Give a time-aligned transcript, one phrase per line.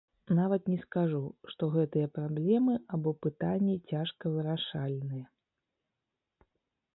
[0.37, 1.19] Нават не скажу,
[1.53, 5.25] што гэтыя праблемы або пытанні цяжка вырашальныя.